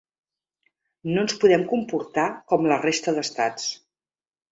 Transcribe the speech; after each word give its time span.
No 1.09 1.19
ens 1.25 1.35
podem 1.43 1.65
comportar 1.73 2.23
com 2.53 2.65
la 2.71 2.79
resta 2.87 3.13
d’estats. 3.19 3.69